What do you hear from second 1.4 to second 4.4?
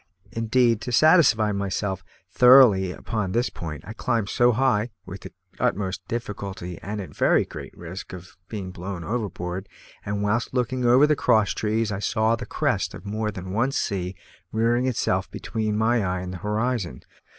myself thoroughly upon this point I climbed